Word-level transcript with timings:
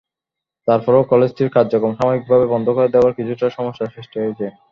তারপরও 0.67 1.09
কলেজটির 1.11 1.49
কার্যক্রম 1.55 1.93
সাময়িকভাবে 1.99 2.45
বন্ধ 2.53 2.67
করে 2.69 2.87
দেওয়ায় 2.87 3.15
কিছুটা 3.17 3.47
সমস্যার 3.57 3.93
সৃষ্টি 3.95 4.17
হয়েছে। 4.19 4.45